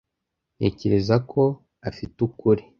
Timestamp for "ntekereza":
0.57-1.15